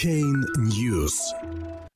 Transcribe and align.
Blockchain 0.00 0.44
News. 0.56 1.12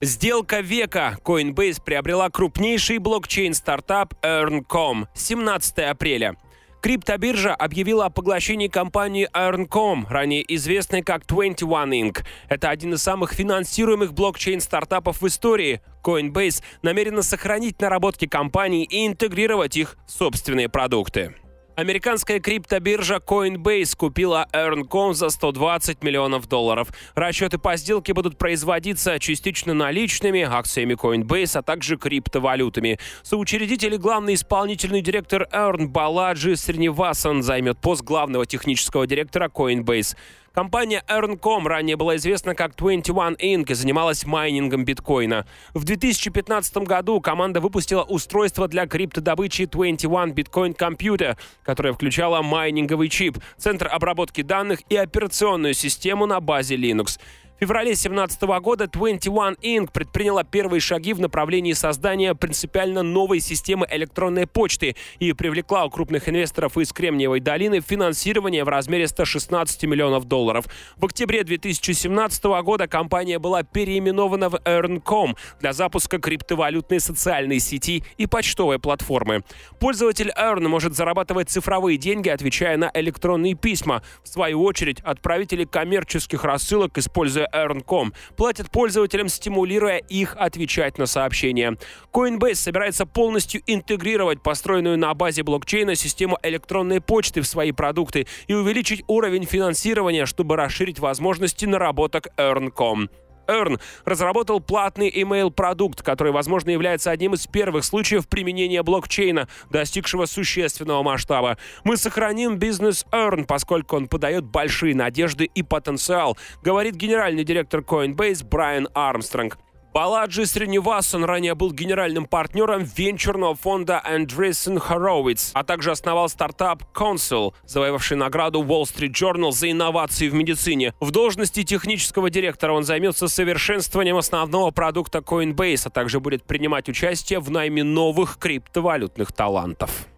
Сделка 0.02 0.60
века. 0.60 1.17
Coinbase 1.25 1.81
приобрела 1.82 2.28
крупнейший 2.28 2.98
блокчейн-стартап 2.98 4.14
Earn.com 4.22 5.06
17 5.14 5.79
апреля. 5.79 6.37
Криптобиржа 6.82 7.54
объявила 7.54 8.06
о 8.06 8.11
поглощении 8.11 8.69
компании 8.69 9.29
Earn.com, 9.32 10.06
ранее 10.09 10.45
известной 10.54 11.03
как 11.03 11.27
21 11.27 12.11
Inc. 12.11 12.25
Это 12.48 12.69
один 12.69 12.93
из 12.93 13.03
самых 13.03 13.32
финансируемых 13.32 14.13
блокчейн-стартапов 14.13 15.23
в 15.23 15.27
истории. 15.27 15.81
Coinbase 16.02 16.62
намерена 16.82 17.23
сохранить 17.23 17.80
наработки 17.80 18.27
компании 18.27 18.84
и 18.84 19.07
интегрировать 19.07 19.79
их 19.79 19.96
в 20.07 20.11
собственные 20.11 20.68
продукты. 20.68 21.34
Американская 21.77 22.38
криптобиржа 22.38 23.16
Coinbase 23.16 23.96
купила 23.96 24.46
Earn.com 24.52 25.12
за 25.12 25.29
120 25.29 26.04
миллионов 26.04 26.48
долларов. 26.48 26.89
Расчеты 27.16 27.58
по 27.58 27.77
сделке 27.77 28.14
будут 28.14 28.39
производиться 28.39 29.18
частично 29.18 29.75
наличными, 29.75 30.43
акциями 30.43 30.95
Coinbase, 30.95 31.58
а 31.58 31.62
также 31.62 31.96
криптовалютами. 31.96 33.01
Соучредитель 33.25 33.95
и 33.95 33.98
главный 33.98 34.34
исполнительный 34.34 35.03
директор 35.03 35.48
Earn 35.51 35.89
Баладжи 35.89 36.57
Сринивасан 36.57 37.43
займет 37.43 37.79
пост 37.79 38.03
главного 38.03 38.47
технического 38.47 39.09
директора 39.09 39.48
Coinbase. 39.48 40.17
Компания 40.55 41.03
Earn.com 41.09 41.67
ранее 41.67 41.97
была 41.97 42.15
известна 42.15 42.55
как 42.55 42.77
21 42.77 43.35
Inc. 43.35 43.73
и 43.73 43.75
занималась 43.75 44.25
майнингом 44.25 44.85
биткоина. 44.85 45.47
В 45.75 45.83
2015 45.83 46.77
году 46.77 47.21
команда 47.21 47.61
выпустила 47.61 48.05
устройство 48.05 48.69
для 48.69 48.87
криптодобычи 48.87 49.67
21 49.67 50.33
Bitcoin 50.33 50.77
Computer, 50.77 51.37
которое 51.65 51.93
включало 51.93 52.41
майнинговый 52.43 53.09
чип, 53.09 53.39
центр 53.57 53.89
обработки 53.91 54.43
данных 54.43 54.83
и 54.89 54.95
операционную 54.95 55.75
систему 55.75 56.25
на 56.27 56.39
базе 56.39 56.77
Linux. 56.77 57.19
В 57.57 57.61
феврале 57.61 57.91
2017 57.91 58.43
года 58.61 58.89
21 58.89 59.55
Inc. 59.62 59.93
предприняла 59.93 60.43
первые 60.43 60.81
шаги 60.81 61.12
в 61.12 61.21
направлении 61.21 61.73
создания 61.73 62.34
принципиально 62.34 63.05
новой 63.05 63.39
системы 63.39 63.87
электронной 63.89 64.48
почты 64.48 64.97
и 65.20 65.33
привлекла 65.33 65.84
у 65.84 65.91
крупных 65.91 66.28
инвесторов 66.28 66.77
из 66.77 66.93
Кремниевой 66.93 67.39
долины 67.39 67.81
финансирование 67.81 68.65
в 68.65 68.69
размере 68.69 69.06
116 69.06 69.84
миллионов 69.84 70.25
долларов. 70.25 70.67
В 70.97 71.05
октябре 71.05 71.45
2017 71.45 72.45
года 72.45 72.89
компания 72.89 73.39
была 73.39 73.62
переименована 73.62 74.48
в 74.48 74.56
Earn.com 74.56 75.37
для 75.61 75.73
запуска 75.73 76.19
криптовалютной 76.19 76.98
социальной 76.98 77.61
сети 77.61 78.03
и 78.17 78.27
почтовой 78.27 78.81
платформы. 78.81 79.45
Пользователь 79.78 80.33
Earn 80.37 80.67
может 80.67 80.97
зарабатывать 80.97 81.50
цифровые 81.50 81.98
деньги, 81.98 82.31
отвечая 82.31 82.77
на 82.77 82.91
электронные 82.95 83.55
письма. 83.55 84.03
В 84.25 84.28
свою 84.28 84.61
очередь, 84.65 84.98
отправители 85.05 85.65
коммерческих 85.65 86.43
рассылок, 86.43 86.98
используя 86.98 87.44
Earn.com, 87.53 88.12
платят 88.37 88.70
пользователям, 88.70 89.28
стимулируя 89.28 89.98
их 89.98 90.37
отвечать 90.37 90.98
на 90.98 91.06
сообщения. 91.06 91.77
Coinbase 92.12 92.55
собирается 92.55 93.06
полностью 93.06 93.62
интегрировать 93.67 94.42
построенную 94.42 94.98
на 94.98 95.12
базе 95.14 95.42
блокчейна 95.42 95.95
систему 95.95 96.39
электронной 96.42 97.00
почты 97.00 97.41
в 97.41 97.47
свои 97.47 97.72
продукты 97.72 98.27
и 98.47 98.55
увеличить 98.55 99.05
уровень 99.06 99.45
финансирования, 99.45 100.27
чтобы 100.27 100.56
расширить 100.56 100.98
возможности 100.98 101.65
наработок 101.65 102.28
Earn.com. 102.37 103.09
Earn 103.47 103.81
разработал 104.05 104.61
платный 104.61 105.11
email-продукт, 105.11 106.03
который, 106.03 106.33
возможно, 106.33 106.70
является 106.70 107.11
одним 107.11 107.34
из 107.34 107.47
первых 107.47 107.84
случаев 107.84 108.28
применения 108.28 108.83
блокчейна, 108.83 109.48
достигшего 109.70 110.27
существенного 110.27 111.03
масштаба. 111.03 111.59
Мы 111.84 111.97
сохраним 111.97 112.59
бизнес 112.59 113.06
Earn, 113.12 113.45
поскольку 113.47 113.97
он 113.97 114.09
подает 114.09 114.45
большие 114.45 114.95
надежды 114.95 115.45
и 115.45 115.62
потенциал, 115.62 116.37
говорит 116.62 116.95
генеральный 116.95 117.45
директор 117.45 117.81
Coinbase 117.81 118.45
Брайан 118.45 118.89
Армстронг. 118.95 119.59
Баладжи 119.95 120.45
Сринивасан 120.45 121.23
ранее 121.23 121.55
был 121.55 121.70
генеральным 121.70 122.27
партнером 122.27 122.83
венчурного 122.83 123.55
фонда 123.55 124.03
Andreessen 124.05 124.83
Horowitz, 124.84 125.53
а 125.55 125.62
также 125.62 125.93
основал 125.93 126.28
стартап 126.28 126.82
Consul, 126.93 127.55
завоевавший 127.65 128.16
награду 128.16 128.65
Wall 128.65 128.82
Street 128.82 129.12
Journal 129.12 129.53
за 129.53 129.71
инновации 129.71 130.28
в 130.28 130.34
медицине. 130.34 130.94
В 130.99 131.12
должности 131.12 131.62
технического 131.62 132.28
директора 132.28 132.72
он 132.72 132.82
займется 132.82 133.28
совершенствованием 133.28 134.16
основного 134.16 134.72
продукта 134.72 135.19
Coinbase, 135.21 135.82
а 135.84 135.91
также 135.91 136.19
будет 136.19 136.43
принимать 136.43 136.88
участие 136.88 137.38
в 137.38 137.53
найме 137.53 137.84
новых 137.84 138.38
криптовалютных 138.38 139.32
талантов. 139.32 140.09